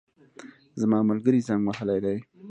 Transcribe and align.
زما 0.81 0.99
ملګري 1.09 1.39
زنګ 1.47 1.61
وهلی 1.65 1.99
دی 2.05 2.17